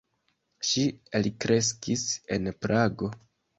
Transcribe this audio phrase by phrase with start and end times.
[0.69, 0.85] Ŝi
[1.19, 2.07] elkreskis
[2.39, 3.15] en Prago.